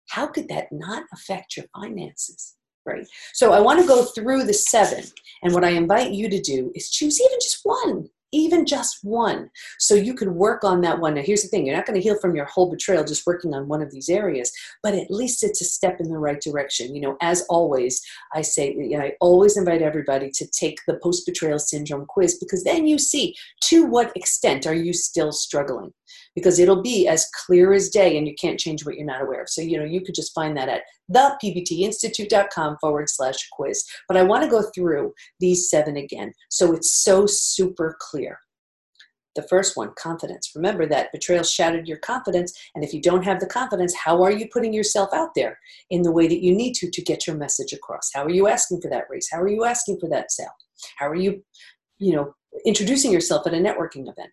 how 0.08 0.26
could 0.26 0.48
that 0.48 0.70
not 0.70 1.04
affect 1.12 1.56
your 1.56 1.66
finances? 1.74 2.54
Right? 2.84 3.06
So 3.32 3.52
I 3.52 3.60
want 3.60 3.80
to 3.80 3.86
go 3.86 4.04
through 4.04 4.44
the 4.44 4.54
seven. 4.54 5.04
And 5.42 5.52
what 5.52 5.64
I 5.64 5.70
invite 5.70 6.12
you 6.12 6.28
to 6.28 6.40
do 6.40 6.70
is 6.74 6.90
choose 6.90 7.20
even 7.20 7.38
just 7.40 7.60
one 7.64 8.08
even 8.32 8.66
just 8.66 8.98
one. 9.02 9.50
So 9.78 9.94
you 9.94 10.14
can 10.14 10.34
work 10.34 10.64
on 10.64 10.80
that 10.82 11.00
one. 11.00 11.14
Now, 11.14 11.22
here's 11.22 11.42
the 11.42 11.48
thing 11.48 11.64
you're 11.64 11.76
not 11.76 11.86
going 11.86 11.98
to 11.98 12.02
heal 12.02 12.18
from 12.18 12.34
your 12.34 12.44
whole 12.46 12.70
betrayal 12.70 13.04
just 13.04 13.26
working 13.26 13.54
on 13.54 13.68
one 13.68 13.82
of 13.82 13.90
these 13.90 14.08
areas, 14.08 14.52
but 14.82 14.94
at 14.94 15.10
least 15.10 15.42
it's 15.42 15.60
a 15.60 15.64
step 15.64 16.00
in 16.00 16.08
the 16.08 16.18
right 16.18 16.40
direction. 16.40 16.94
You 16.94 17.02
know, 17.02 17.16
as 17.20 17.44
always, 17.48 18.00
I 18.34 18.42
say, 18.42 18.74
you 18.74 18.98
know, 18.98 19.04
I 19.04 19.12
always 19.20 19.56
invite 19.56 19.82
everybody 19.82 20.30
to 20.30 20.46
take 20.46 20.78
the 20.86 20.98
post 21.02 21.24
betrayal 21.26 21.58
syndrome 21.58 22.06
quiz 22.06 22.38
because 22.38 22.64
then 22.64 22.86
you 22.86 22.98
see 22.98 23.34
to 23.64 23.86
what 23.86 24.16
extent 24.16 24.66
are 24.66 24.74
you 24.74 24.92
still 24.92 25.32
struggling 25.32 25.92
because 26.34 26.58
it'll 26.58 26.82
be 26.82 27.08
as 27.08 27.28
clear 27.46 27.72
as 27.72 27.88
day 27.88 28.16
and 28.16 28.26
you 28.26 28.34
can't 28.34 28.60
change 28.60 28.84
what 28.84 28.96
you're 28.96 29.06
not 29.06 29.22
aware 29.22 29.42
of. 29.42 29.48
So, 29.48 29.62
you 29.62 29.78
know, 29.78 29.84
you 29.84 30.00
could 30.00 30.14
just 30.14 30.34
find 30.34 30.56
that 30.56 30.68
at 30.68 30.82
thepbtinstitute.com 31.12 32.78
forward 32.80 33.08
slash 33.08 33.48
quiz. 33.52 33.84
But 34.08 34.16
I 34.16 34.22
want 34.22 34.44
to 34.44 34.50
go 34.50 34.62
through 34.74 35.12
these 35.40 35.70
seven 35.70 35.96
again. 35.96 36.32
So 36.50 36.72
it's 36.72 36.92
so 36.92 37.26
super 37.26 37.96
clear. 38.00 38.38
The 39.36 39.42
first 39.42 39.76
one, 39.76 39.92
confidence. 39.98 40.52
Remember 40.56 40.86
that 40.86 41.12
betrayal 41.12 41.44
shattered 41.44 41.86
your 41.86 41.98
confidence. 41.98 42.54
And 42.74 42.82
if 42.82 42.94
you 42.94 43.02
don't 43.02 43.24
have 43.24 43.38
the 43.38 43.46
confidence, 43.46 43.94
how 43.94 44.22
are 44.22 44.32
you 44.32 44.48
putting 44.50 44.72
yourself 44.72 45.10
out 45.12 45.34
there 45.36 45.58
in 45.90 46.00
the 46.00 46.10
way 46.10 46.26
that 46.26 46.42
you 46.42 46.54
need 46.54 46.72
to 46.76 46.90
to 46.90 47.02
get 47.02 47.26
your 47.26 47.36
message 47.36 47.74
across? 47.74 48.10
How 48.14 48.24
are 48.24 48.30
you 48.30 48.48
asking 48.48 48.80
for 48.80 48.88
that 48.88 49.04
raise? 49.10 49.28
How 49.30 49.40
are 49.40 49.48
you 49.48 49.64
asking 49.64 50.00
for 50.00 50.08
that 50.08 50.32
sale? 50.32 50.54
How 50.96 51.06
are 51.06 51.14
you, 51.14 51.44
you 51.98 52.16
know, 52.16 52.34
introducing 52.64 53.12
yourself 53.12 53.46
at 53.46 53.52
a 53.52 53.58
networking 53.58 54.08
event? 54.08 54.30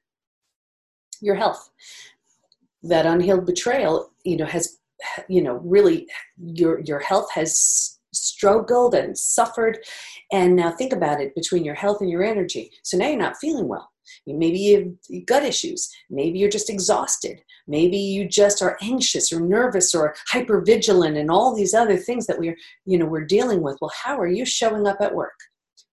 Your 1.24 1.36
health. 1.36 1.70
That 2.84 3.06
unhealed 3.06 3.46
betrayal, 3.46 4.12
you 4.24 4.38
know, 4.38 4.46
has 4.46 4.78
you 5.28 5.42
know 5.42 5.56
really 5.64 6.08
your 6.38 6.82
your 6.82 7.00
health 7.00 7.32
has 7.34 8.00
struggled 8.14 8.94
and 8.94 9.18
suffered. 9.18 9.80
And 10.32 10.56
now 10.56 10.72
think 10.72 10.94
about 10.94 11.22
it 11.22 11.36
between 11.36 11.66
your 11.66 11.76
health 11.76 12.02
and 12.02 12.10
your 12.10 12.24
energy. 12.24 12.72
So 12.84 12.98
now 12.98 13.08
you're 13.08 13.18
not 13.18 13.38
feeling 13.38 13.68
well. 13.68 13.90
Maybe 14.28 14.60
you 14.60 14.98
have 15.10 15.26
gut 15.26 15.44
issues. 15.44 15.90
Maybe 16.10 16.38
you're 16.38 16.50
just 16.50 16.70
exhausted. 16.70 17.42
Maybe 17.68 17.98
you 17.98 18.28
just 18.28 18.62
are 18.62 18.78
anxious 18.82 19.32
or 19.32 19.40
nervous 19.40 19.96
or 19.96 20.16
hyper 20.28 20.62
vigilant 20.62 21.18
and 21.18 21.32
all 21.32 21.56
these 21.56 21.74
other 21.74 21.98
things 21.98 22.28
that 22.28 22.38
we're 22.38 22.58
you 22.86 22.98
know 22.98 23.06
we're 23.06 23.26
dealing 23.26 23.62
with. 23.62 23.78
Well 23.82 23.92
how 24.04 24.20
are 24.20 24.28
you 24.28 24.46
showing 24.46 24.88
up 24.88 24.98
at 25.00 25.16
work 25.16 25.40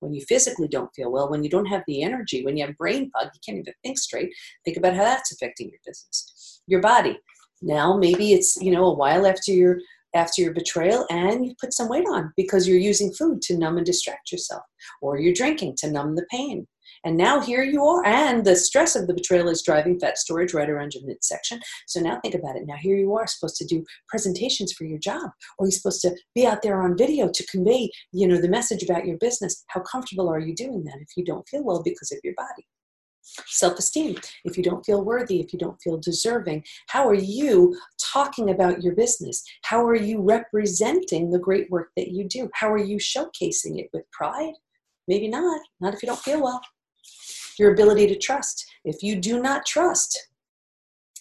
when 0.00 0.12
you 0.12 0.23
physically 0.28 0.69
don't 0.69 0.95
feel 0.95 1.12
well 1.12 1.30
when 1.30 1.45
you 1.45 1.50
don't 1.50 1.66
have 1.66 1.83
the 1.87 2.02
energy 2.02 2.45
when 2.45 2.57
you 2.57 2.66
have 2.66 2.76
brain 2.76 3.11
fog 3.12 3.28
you 3.33 3.40
can't 3.45 3.59
even 3.59 3.73
think 3.83 3.99
straight 3.99 4.30
think 4.64 4.76
about 4.76 4.95
how 4.95 5.04
that's 5.04 5.33
affecting 5.33 5.69
your 5.69 5.80
business 5.87 6.40
your 6.71 6.80
body. 6.80 7.19
Now 7.62 7.97
maybe 7.97 8.33
it's 8.33 8.57
you 8.57 8.71
know 8.71 8.87
a 8.87 8.95
while 8.95 9.26
after 9.26 9.52
your 9.52 9.78
after 10.14 10.40
your 10.42 10.54
betrayal 10.54 11.07
and 11.11 11.45
you 11.47 11.54
put 11.61 11.75
some 11.75 11.88
weight 11.88 12.07
on 12.07 12.33
because 12.37 12.66
you're 12.66 12.78
using 12.78 13.12
food 13.12 13.42
to 13.42 13.57
numb 13.57 13.76
and 13.76 13.87
distract 13.87 14.33
yourself 14.33 14.62
or 15.02 15.19
you're 15.19 15.35
drinking 15.35 15.76
to 15.78 15.90
numb 15.90 16.16
the 16.16 16.26
pain 16.30 16.66
and 17.04 17.16
now 17.16 17.40
here 17.40 17.62
you 17.62 17.85
are 17.85 18.04
and 18.04 18.45
the 18.45 18.57
stress 18.57 18.97
of 18.97 19.07
the 19.07 19.14
betrayal 19.14 19.49
is 19.49 19.62
driving 19.62 19.99
fat 19.99 20.19
storage 20.19 20.54
right 20.54 20.71
around 20.71 20.95
your 20.95 21.04
midsection 21.04 21.61
so 21.87 22.00
now 22.00 22.19
think 22.21 22.35
about 22.35 22.57
it 22.57 22.66
now 22.66 22.76
here 22.80 22.97
you 22.97 23.14
are 23.14 23.26
supposed 23.26 23.57
to 23.57 23.64
do 23.64 23.85
presentations 24.09 24.73
for 24.73 24.85
your 24.85 24.99
job 24.99 25.30
or 25.59 25.66
you're 25.66 25.73
supposed 25.73 26.00
to 26.00 26.14
be 26.35 26.47
out 26.47 26.62
there 26.62 26.83
on 26.83 26.97
video 26.97 27.28
to 27.33 27.47
convey 27.47 27.90
you 28.12 28.26
know 28.26 28.40
the 28.40 28.49
message 28.49 28.83
about 28.83 29.07
your 29.07 29.16
business 29.19 29.64
how 29.69 29.80
comfortable 29.80 30.28
are 30.28 30.40
you 30.40 30.54
doing 30.54 30.85
that 30.85 30.99
if 31.00 31.09
you 31.16 31.25
don't 31.25 31.49
feel 31.49 31.64
well 31.64 31.83
because 31.83 32.12
of 32.12 32.19
your 32.23 32.35
body 32.37 32.66
Self 33.47 33.78
esteem. 33.78 34.16
If 34.45 34.57
you 34.57 34.62
don't 34.62 34.85
feel 34.85 35.04
worthy, 35.04 35.40
if 35.40 35.52
you 35.52 35.59
don't 35.59 35.80
feel 35.83 35.99
deserving, 35.99 36.64
how 36.88 37.07
are 37.07 37.14
you 37.14 37.78
talking 38.12 38.50
about 38.50 38.83
your 38.83 38.95
business? 38.95 39.45
How 39.62 39.85
are 39.85 39.95
you 39.95 40.21
representing 40.21 41.30
the 41.30 41.38
great 41.38 41.71
work 41.71 41.90
that 41.97 42.09
you 42.09 42.25
do? 42.25 42.50
How 42.54 42.73
are 42.73 42.78
you 42.78 42.97
showcasing 42.97 43.78
it 43.78 43.90
with 43.92 44.11
pride? 44.11 44.54
Maybe 45.07 45.28
not, 45.28 45.61
not 45.80 45.95
if 45.95 46.02
you 46.02 46.07
don't 46.07 46.21
feel 46.21 46.42
well. 46.42 46.61
Your 47.61 47.73
ability 47.73 48.07
to 48.07 48.17
trust. 48.17 48.67
If 48.85 49.02
you 49.02 49.17
do 49.17 49.40
not 49.40 49.67
trust, 49.67 50.29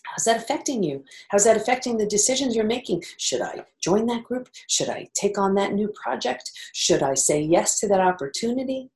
How's 0.06 0.24
that 0.24 0.38
affecting 0.38 0.82
you? 0.82 1.04
How's 1.30 1.44
that 1.44 1.58
affecting 1.58 1.98
the 1.98 2.06
decisions 2.06 2.56
you're 2.56 2.66
making? 2.66 3.04
Should 3.18 3.42
I 3.42 3.64
join 3.84 4.08
that 4.08 4.24
group? 4.24 4.50
Should 4.68 4.90
I 4.90 5.08
take 5.14 5.38
on 5.38 5.54
that 5.56 5.74
new 5.74 5.90
project? 5.90 6.50
Should 6.74 7.04
I 7.04 7.14
say 7.14 7.42
yes 7.42 7.78
to 7.80 7.88
that 7.90 8.00
opportunity? 8.00 8.90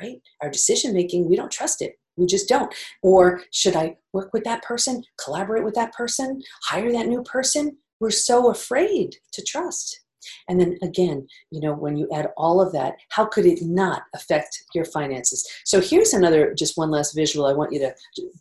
Right? 0.00 0.20
Our 0.40 0.50
decision 0.50 0.94
making, 0.94 1.28
we 1.28 1.36
don't 1.36 1.52
trust 1.52 1.80
it. 1.80 1.96
We 2.16 2.26
just 2.26 2.48
don't. 2.48 2.74
Or 3.02 3.42
should 3.52 3.76
I 3.76 3.98
work 4.12 4.32
with 4.32 4.42
that 4.44 4.64
person, 4.64 5.04
collaborate 5.22 5.64
with 5.64 5.74
that 5.74 5.92
person, 5.92 6.42
hire 6.64 6.90
that 6.90 7.06
new 7.06 7.22
person? 7.22 7.76
We're 8.00 8.10
so 8.10 8.50
afraid 8.50 9.16
to 9.32 9.42
trust. 9.42 10.01
And 10.48 10.60
then 10.60 10.78
again, 10.82 11.26
you 11.50 11.60
know, 11.60 11.74
when 11.74 11.96
you 11.96 12.08
add 12.12 12.28
all 12.36 12.60
of 12.60 12.72
that, 12.72 12.96
how 13.10 13.26
could 13.26 13.46
it 13.46 13.60
not 13.62 14.02
affect 14.14 14.62
your 14.74 14.84
finances? 14.84 15.46
So 15.64 15.80
here's 15.80 16.12
another, 16.12 16.54
just 16.54 16.76
one 16.76 16.90
last 16.90 17.14
visual 17.14 17.46
I 17.46 17.52
want 17.52 17.72
you 17.72 17.80
to 17.80 17.94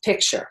picture. 0.03 0.49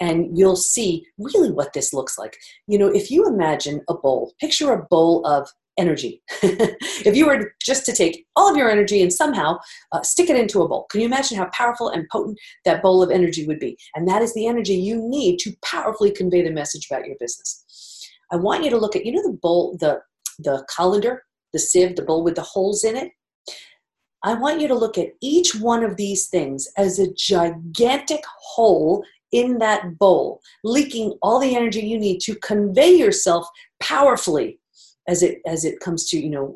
And 0.00 0.36
you'll 0.36 0.56
see 0.56 1.06
really 1.18 1.50
what 1.50 1.72
this 1.72 1.92
looks 1.92 2.18
like. 2.18 2.36
You 2.66 2.78
know, 2.78 2.88
if 2.88 3.10
you 3.10 3.26
imagine 3.26 3.82
a 3.88 3.94
bowl, 3.94 4.32
picture 4.40 4.72
a 4.72 4.84
bowl 4.84 5.26
of 5.26 5.50
energy. 5.78 6.22
if 6.42 7.16
you 7.16 7.26
were 7.26 7.54
just 7.62 7.86
to 7.86 7.92
take 7.92 8.26
all 8.36 8.50
of 8.50 8.56
your 8.56 8.70
energy 8.70 9.02
and 9.02 9.12
somehow 9.12 9.58
uh, 9.92 10.02
stick 10.02 10.28
it 10.28 10.36
into 10.36 10.62
a 10.62 10.68
bowl, 10.68 10.86
can 10.90 11.00
you 11.00 11.06
imagine 11.06 11.38
how 11.38 11.48
powerful 11.52 11.88
and 11.88 12.08
potent 12.10 12.38
that 12.64 12.82
bowl 12.82 13.02
of 13.02 13.10
energy 13.10 13.46
would 13.46 13.58
be? 13.58 13.76
And 13.94 14.06
that 14.06 14.22
is 14.22 14.34
the 14.34 14.46
energy 14.46 14.74
you 14.74 14.96
need 14.96 15.38
to 15.40 15.52
powerfully 15.64 16.10
convey 16.10 16.42
the 16.42 16.50
message 16.50 16.86
about 16.90 17.06
your 17.06 17.16
business. 17.18 17.64
I 18.30 18.36
want 18.36 18.62
you 18.62 18.70
to 18.70 18.78
look 18.78 18.94
at, 18.94 19.04
you 19.04 19.12
know, 19.12 19.22
the 19.22 19.38
bowl, 19.42 19.76
the 19.80 20.00
the 20.42 20.64
colander, 20.74 21.24
the 21.52 21.58
sieve, 21.58 21.96
the 21.96 22.02
bowl 22.02 22.24
with 22.24 22.36
the 22.36 22.42
holes 22.42 22.84
in 22.84 22.96
it. 22.96 23.12
I 24.22 24.34
want 24.34 24.60
you 24.60 24.68
to 24.68 24.74
look 24.74 24.98
at 24.98 25.12
each 25.22 25.54
one 25.54 25.82
of 25.82 25.96
these 25.96 26.28
things 26.28 26.68
as 26.76 26.98
a 26.98 27.12
gigantic 27.14 28.22
hole 28.42 29.02
in 29.32 29.58
that 29.58 29.98
bowl, 29.98 30.40
leaking 30.64 31.16
all 31.22 31.38
the 31.38 31.56
energy 31.56 31.80
you 31.80 31.98
need 31.98 32.20
to 32.22 32.34
convey 32.36 32.94
yourself 32.94 33.46
powerfully 33.80 34.58
as 35.08 35.22
it 35.22 35.40
as 35.46 35.64
it 35.64 35.80
comes 35.80 36.08
to 36.10 36.20
you 36.20 36.28
know 36.28 36.54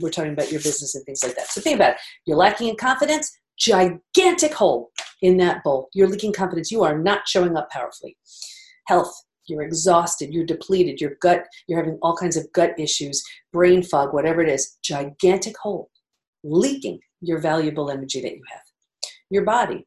we're 0.00 0.10
talking 0.10 0.32
about 0.32 0.50
your 0.50 0.60
business 0.60 0.94
and 0.94 1.04
things 1.04 1.22
like 1.22 1.36
that. 1.36 1.48
So 1.48 1.60
think 1.60 1.76
about 1.76 1.92
it. 1.92 1.98
You're 2.24 2.36
lacking 2.36 2.68
in 2.68 2.76
confidence 2.76 3.30
gigantic 3.58 4.54
hole 4.54 4.90
in 5.22 5.36
that 5.38 5.62
bowl. 5.64 5.88
You're 5.94 6.08
leaking 6.08 6.32
confidence. 6.32 6.70
You 6.70 6.84
are 6.84 6.98
not 6.98 7.26
showing 7.26 7.56
up 7.56 7.70
powerfully. 7.70 8.16
Health 8.86 9.12
you're 9.48 9.62
exhausted 9.62 10.32
you're 10.32 10.44
depleted 10.44 11.00
your 11.00 11.16
gut 11.20 11.44
you're 11.66 11.78
having 11.78 11.98
all 12.02 12.16
kinds 12.16 12.36
of 12.36 12.50
gut 12.52 12.72
issues 12.78 13.22
brain 13.52 13.82
fog 13.82 14.12
whatever 14.12 14.42
it 14.42 14.48
is 14.48 14.78
gigantic 14.82 15.56
hole 15.58 15.90
leaking 16.46 17.00
your 17.20 17.38
valuable 17.38 17.90
energy 17.90 18.20
that 18.20 18.32
you 18.32 18.42
have. 18.50 18.62
Your 19.30 19.44
body 19.44 19.86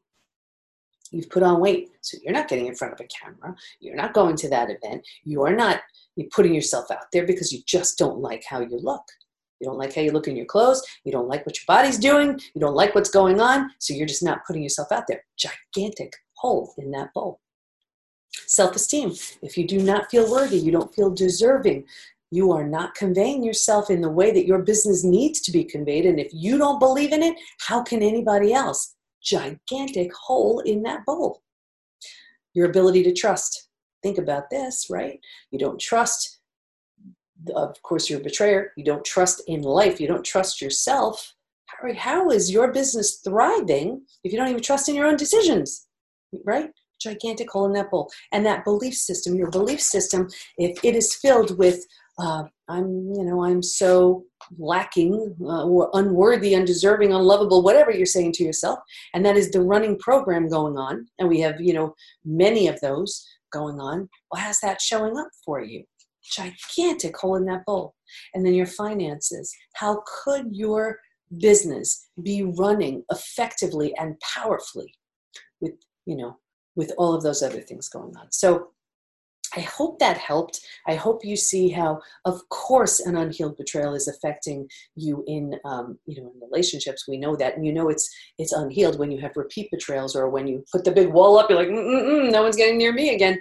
you've 1.12 1.30
put 1.30 1.42
on 1.42 1.58
weight 1.58 1.88
so 2.02 2.16
you're 2.22 2.32
not 2.32 2.46
getting 2.46 2.66
in 2.68 2.74
front 2.74 2.94
of 2.94 3.00
a 3.00 3.08
camera 3.08 3.52
you're 3.80 3.96
not 3.96 4.14
going 4.14 4.36
to 4.36 4.48
that 4.48 4.70
event 4.70 5.04
you're 5.24 5.56
not 5.56 5.80
you're 6.14 6.28
putting 6.32 6.54
yourself 6.54 6.88
out 6.92 7.06
there 7.12 7.26
because 7.26 7.50
you 7.50 7.58
just 7.66 7.98
don't 7.98 8.20
like 8.20 8.44
how 8.48 8.60
you 8.60 8.78
look. 8.80 9.02
You 9.58 9.66
don't 9.66 9.76
like 9.76 9.92
how 9.92 10.02
you 10.02 10.12
look 10.12 10.28
in 10.28 10.36
your 10.36 10.46
clothes 10.46 10.80
you 11.04 11.10
don't 11.10 11.26
like 11.26 11.44
what 11.46 11.56
your 11.56 11.64
body's 11.66 11.98
doing 11.98 12.38
you 12.54 12.60
don't 12.60 12.76
like 12.76 12.94
what's 12.94 13.10
going 13.10 13.40
on 13.40 13.70
so 13.78 13.92
you're 13.92 14.06
just 14.06 14.22
not 14.22 14.46
putting 14.46 14.62
yourself 14.62 14.92
out 14.92 15.04
there. 15.08 15.24
Gigantic 15.36 16.12
hole 16.34 16.74
in 16.78 16.92
that 16.92 17.12
bowl 17.12 17.40
self-esteem 18.32 19.12
if 19.42 19.56
you 19.56 19.66
do 19.66 19.80
not 19.80 20.10
feel 20.10 20.30
worthy 20.30 20.58
you 20.58 20.70
don't 20.72 20.94
feel 20.94 21.10
deserving 21.10 21.84
you 22.32 22.52
are 22.52 22.66
not 22.66 22.94
conveying 22.94 23.42
yourself 23.42 23.90
in 23.90 24.00
the 24.00 24.08
way 24.08 24.30
that 24.30 24.46
your 24.46 24.60
business 24.60 25.02
needs 25.02 25.40
to 25.40 25.50
be 25.50 25.64
conveyed 25.64 26.06
and 26.06 26.20
if 26.20 26.30
you 26.32 26.56
don't 26.58 26.78
believe 26.78 27.12
in 27.12 27.22
it 27.22 27.36
how 27.58 27.82
can 27.82 28.02
anybody 28.02 28.52
else 28.52 28.94
gigantic 29.22 30.12
hole 30.14 30.60
in 30.60 30.82
that 30.82 31.04
bowl. 31.04 31.42
Your 32.54 32.68
ability 32.68 33.02
to 33.04 33.12
trust. 33.12 33.68
Think 34.02 34.18
about 34.18 34.50
this, 34.50 34.86
right? 34.90 35.20
You 35.50 35.58
don't 35.58 35.80
trust, 35.80 36.40
of 37.54 37.80
course, 37.82 38.08
you're 38.08 38.20
a 38.20 38.24
betrayer. 38.24 38.72
You 38.76 38.84
don't 38.84 39.04
trust 39.04 39.42
in 39.46 39.62
life. 39.62 40.00
You 40.00 40.08
don't 40.08 40.24
trust 40.24 40.60
yourself. 40.60 41.34
How 41.96 42.30
is 42.30 42.50
your 42.50 42.72
business 42.72 43.20
thriving 43.24 44.02
if 44.24 44.32
you 44.32 44.38
don't 44.38 44.48
even 44.48 44.62
trust 44.62 44.88
in 44.88 44.94
your 44.94 45.06
own 45.06 45.16
decisions, 45.16 45.86
right? 46.44 46.70
Gigantic 47.00 47.50
hole 47.50 47.66
in 47.66 47.72
that 47.72 47.90
bowl. 47.90 48.10
And 48.32 48.44
that 48.46 48.64
belief 48.64 48.94
system, 48.94 49.34
your 49.34 49.50
belief 49.50 49.80
system, 49.80 50.28
if 50.58 50.78
it 50.84 50.94
is 50.94 51.14
filled 51.14 51.58
with 51.58 51.84
uh, 52.20 52.44
I'm, 52.68 53.12
you 53.14 53.24
know, 53.24 53.44
I'm 53.44 53.62
so 53.62 54.24
lacking 54.58 55.34
uh, 55.40 55.64
or 55.64 55.90
unworthy, 55.94 56.54
undeserving, 56.54 57.12
unlovable, 57.12 57.62
whatever 57.62 57.90
you're 57.90 58.06
saying 58.06 58.32
to 58.32 58.44
yourself. 58.44 58.78
And 59.14 59.24
that 59.24 59.36
is 59.36 59.50
the 59.50 59.62
running 59.62 59.98
program 59.98 60.48
going 60.48 60.76
on. 60.76 61.06
And 61.18 61.28
we 61.28 61.40
have, 61.40 61.60
you 61.60 61.72
know, 61.72 61.94
many 62.24 62.68
of 62.68 62.78
those 62.80 63.26
going 63.52 63.80
on. 63.80 64.08
Well, 64.30 64.42
how's 64.42 64.60
that 64.60 64.80
showing 64.80 65.16
up 65.16 65.28
for 65.44 65.62
you? 65.62 65.84
Gigantic 66.22 67.16
hole 67.16 67.36
in 67.36 67.46
that 67.46 67.64
bowl. 67.64 67.94
And 68.34 68.44
then 68.44 68.54
your 68.54 68.66
finances. 68.66 69.54
How 69.74 70.02
could 70.24 70.48
your 70.50 70.98
business 71.38 72.08
be 72.22 72.42
running 72.42 73.04
effectively 73.10 73.94
and 73.98 74.20
powerfully 74.20 74.92
with, 75.60 75.72
you 76.06 76.16
know, 76.16 76.38
with 76.80 76.92
all 76.96 77.12
of 77.14 77.22
those 77.22 77.42
other 77.42 77.60
things 77.60 77.90
going 77.90 78.16
on. 78.16 78.26
So 78.30 78.70
I 79.54 79.60
hope 79.60 79.98
that 79.98 80.16
helped. 80.16 80.60
I 80.88 80.94
hope 80.94 81.22
you 81.22 81.36
see 81.36 81.68
how, 81.68 82.00
of 82.24 82.48
course, 82.48 83.00
an 83.00 83.16
unhealed 83.16 83.58
betrayal 83.58 83.94
is 83.94 84.08
affecting 84.08 84.66
you 84.96 85.22
in, 85.26 85.56
um, 85.66 85.98
you 86.06 86.22
know, 86.22 86.32
in 86.32 86.40
relationships. 86.40 87.06
We 87.06 87.18
know 87.18 87.36
that, 87.36 87.54
and 87.54 87.66
you 87.66 87.72
know 87.74 87.90
it's 87.90 88.08
it's 88.38 88.52
unhealed 88.52 88.98
when 88.98 89.10
you 89.10 89.20
have 89.20 89.36
repeat 89.36 89.70
betrayals 89.70 90.16
or 90.16 90.30
when 90.30 90.46
you 90.46 90.64
put 90.72 90.84
the 90.84 90.98
big 91.00 91.08
wall 91.12 91.36
up. 91.36 91.50
You're 91.50 91.58
like, 91.58 91.68
Mm-mm, 91.68 92.32
no 92.32 92.42
one's 92.44 92.56
getting 92.56 92.78
near 92.78 92.94
me 92.94 93.14
again. 93.14 93.40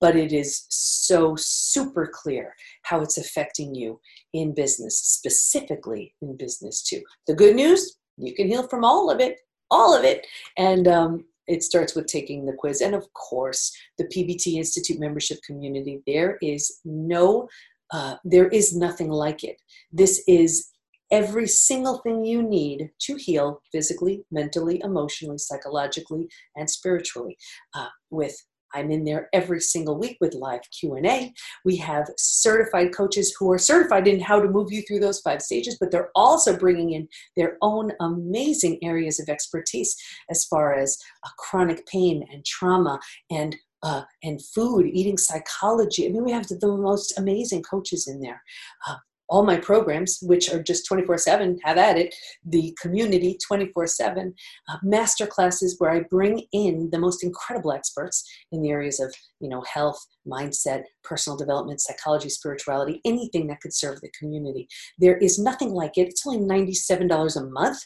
But 0.00 0.16
it 0.16 0.32
is 0.32 0.64
so 0.70 1.34
super 1.36 2.08
clear 2.10 2.54
how 2.84 3.02
it's 3.02 3.18
affecting 3.18 3.74
you 3.74 4.00
in 4.32 4.54
business, 4.54 4.96
specifically 4.96 6.14
in 6.22 6.38
business 6.38 6.82
too. 6.82 7.02
The 7.26 7.34
good 7.34 7.56
news: 7.56 7.98
you 8.16 8.32
can 8.32 8.48
heal 8.48 8.66
from 8.66 8.82
all 8.82 9.10
of 9.10 9.20
it, 9.20 9.40
all 9.70 9.94
of 9.94 10.04
it, 10.04 10.26
and 10.56 10.88
um, 10.88 11.24
it 11.46 11.62
starts 11.62 11.94
with 11.94 12.06
taking 12.06 12.44
the 12.44 12.52
quiz. 12.52 12.80
And 12.80 12.94
of 12.94 13.12
course 13.14 13.74
the 13.98 14.04
pbt 14.04 14.54
institute 14.54 14.98
membership 14.98 15.38
community 15.46 16.02
there 16.06 16.38
is 16.42 16.80
no 16.84 17.48
uh, 17.92 18.16
there 18.24 18.48
is 18.48 18.76
nothing 18.76 19.10
like 19.10 19.44
it. 19.44 19.60
This 19.92 20.22
is 20.26 20.70
every 21.12 21.46
single 21.46 21.98
thing 21.98 22.24
you 22.24 22.42
need 22.42 22.90
to 22.98 23.14
heal 23.14 23.62
physically 23.70 24.24
mentally 24.32 24.80
emotionally 24.82 25.38
psychologically 25.38 26.28
and 26.56 26.68
spiritually 26.68 27.36
uh, 27.74 27.86
with 28.10 28.36
I'm 28.76 28.90
in 28.90 29.04
there 29.04 29.30
every 29.32 29.60
single 29.60 29.98
week 29.98 30.18
with 30.20 30.34
live 30.34 30.60
Q&A. 30.70 31.32
We 31.64 31.76
have 31.76 32.10
certified 32.18 32.94
coaches 32.94 33.34
who 33.38 33.50
are 33.50 33.58
certified 33.58 34.06
in 34.06 34.20
how 34.20 34.38
to 34.38 34.48
move 34.48 34.70
you 34.70 34.82
through 34.82 35.00
those 35.00 35.20
five 35.20 35.40
stages, 35.40 35.78
but 35.80 35.90
they're 35.90 36.10
also 36.14 36.56
bringing 36.56 36.92
in 36.92 37.08
their 37.36 37.56
own 37.62 37.92
amazing 38.00 38.78
areas 38.84 39.18
of 39.18 39.30
expertise 39.30 39.96
as 40.30 40.44
far 40.44 40.74
as 40.74 40.98
uh, 41.24 41.30
chronic 41.38 41.86
pain 41.86 42.22
and 42.30 42.44
trauma 42.44 43.00
and 43.30 43.56
uh, 43.82 44.02
and 44.24 44.42
food, 44.42 44.86
eating 44.86 45.18
psychology. 45.18 46.06
I 46.06 46.08
mean, 46.08 46.24
we 46.24 46.32
have 46.32 46.48
the, 46.48 46.56
the 46.56 46.66
most 46.66 47.16
amazing 47.18 47.62
coaches 47.62 48.08
in 48.08 48.20
there. 48.20 48.42
Uh, 48.88 48.96
all 49.28 49.44
my 49.44 49.56
programs, 49.56 50.18
which 50.22 50.52
are 50.52 50.62
just 50.62 50.86
24 50.86 51.18
7, 51.18 51.58
have 51.64 51.78
at 51.78 51.98
it, 51.98 52.14
the 52.44 52.76
community 52.80 53.38
24 53.46 53.86
7, 53.86 54.34
uh, 54.68 54.76
master 54.82 55.26
classes 55.26 55.76
where 55.78 55.90
I 55.90 56.00
bring 56.10 56.44
in 56.52 56.88
the 56.90 56.98
most 56.98 57.24
incredible 57.24 57.72
experts 57.72 58.24
in 58.52 58.62
the 58.62 58.70
areas 58.70 59.00
of, 59.00 59.14
you 59.40 59.48
know, 59.48 59.62
health, 59.62 60.04
mindset, 60.26 60.84
personal 61.02 61.36
development, 61.36 61.80
psychology, 61.80 62.28
spirituality, 62.28 63.00
anything 63.04 63.46
that 63.48 63.60
could 63.60 63.74
serve 63.74 64.00
the 64.00 64.10
community. 64.18 64.68
There 64.98 65.16
is 65.18 65.38
nothing 65.38 65.70
like 65.70 65.98
it. 65.98 66.08
It's 66.08 66.26
only 66.26 66.40
$97 66.40 67.36
a 67.36 67.50
month. 67.50 67.78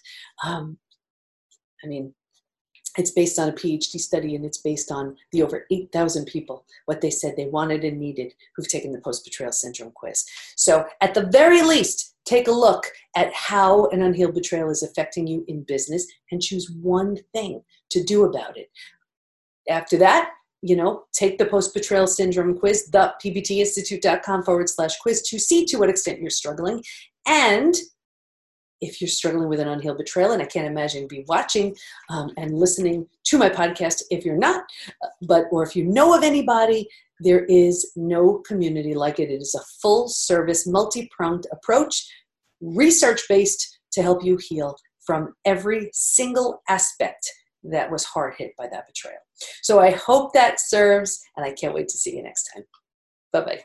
Um, 0.44 0.78
I 1.82 1.86
mean, 1.86 2.14
it's 2.98 3.10
based 3.10 3.38
on 3.38 3.48
a 3.48 3.52
PhD 3.52 3.98
study 3.98 4.34
and 4.34 4.44
it's 4.44 4.58
based 4.58 4.90
on 4.90 5.16
the 5.32 5.42
over 5.42 5.66
8,000 5.70 6.26
people, 6.26 6.64
what 6.86 7.00
they 7.00 7.10
said 7.10 7.36
they 7.36 7.46
wanted 7.46 7.84
and 7.84 7.98
needed 7.98 8.34
who've 8.56 8.68
taken 8.68 8.92
the 8.92 9.00
post 9.00 9.24
betrayal 9.24 9.52
syndrome 9.52 9.92
quiz. 9.92 10.24
So, 10.56 10.86
at 11.00 11.14
the 11.14 11.26
very 11.26 11.62
least, 11.62 12.14
take 12.24 12.48
a 12.48 12.52
look 12.52 12.86
at 13.16 13.32
how 13.32 13.86
an 13.86 14.02
unhealed 14.02 14.34
betrayal 14.34 14.70
is 14.70 14.82
affecting 14.82 15.26
you 15.26 15.44
in 15.48 15.62
business 15.62 16.06
and 16.30 16.42
choose 16.42 16.70
one 16.82 17.18
thing 17.32 17.62
to 17.90 18.02
do 18.02 18.24
about 18.24 18.56
it. 18.56 18.70
After 19.68 19.96
that, 19.98 20.30
you 20.62 20.76
know, 20.76 21.04
take 21.12 21.38
the 21.38 21.46
post 21.46 21.72
betrayal 21.72 22.06
syndrome 22.06 22.58
quiz, 22.58 22.90
the 22.90 23.14
pbtinstitute.com 23.24 24.42
forward 24.42 24.68
slash 24.68 24.98
quiz 24.98 25.22
to 25.22 25.38
see 25.38 25.64
to 25.66 25.78
what 25.78 25.88
extent 25.88 26.20
you're 26.20 26.30
struggling. 26.30 26.82
And 27.26 27.74
if 28.80 29.00
you're 29.00 29.08
struggling 29.08 29.48
with 29.48 29.60
an 29.60 29.68
unhealed 29.68 29.98
betrayal, 29.98 30.32
and 30.32 30.42
I 30.42 30.46
can't 30.46 30.66
imagine 30.66 31.06
be 31.06 31.24
watching 31.28 31.76
um, 32.08 32.30
and 32.36 32.58
listening 32.58 33.06
to 33.24 33.38
my 33.38 33.48
podcast 33.48 34.02
if 34.10 34.24
you're 34.24 34.36
not, 34.36 34.64
uh, 35.02 35.08
but 35.22 35.44
or 35.50 35.62
if 35.62 35.76
you 35.76 35.84
know 35.84 36.16
of 36.16 36.22
anybody, 36.22 36.88
there 37.20 37.44
is 37.44 37.92
no 37.96 38.38
community 38.38 38.94
like 38.94 39.18
it. 39.18 39.30
It 39.30 39.42
is 39.42 39.54
a 39.54 39.64
full 39.82 40.08
service, 40.08 40.66
multi 40.66 41.10
pronged 41.14 41.46
approach, 41.52 42.06
research 42.60 43.20
based 43.28 43.78
to 43.92 44.02
help 44.02 44.24
you 44.24 44.38
heal 44.40 44.76
from 45.04 45.34
every 45.44 45.90
single 45.92 46.62
aspect 46.68 47.28
that 47.64 47.90
was 47.90 48.04
hard 48.04 48.34
hit 48.38 48.52
by 48.56 48.68
that 48.68 48.86
betrayal. 48.86 49.18
So 49.62 49.80
I 49.80 49.90
hope 49.90 50.32
that 50.32 50.60
serves, 50.60 51.20
and 51.36 51.44
I 51.44 51.52
can't 51.52 51.74
wait 51.74 51.88
to 51.88 51.98
see 51.98 52.16
you 52.16 52.22
next 52.22 52.50
time. 52.54 52.64
Bye 53.32 53.40
bye. 53.42 53.60